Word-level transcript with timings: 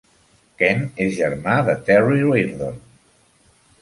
Ken 0.61 0.79
és 1.05 1.11
germà 1.19 1.57
de 1.69 1.77
Terry 1.91 2.25
Reardon. 2.31 2.81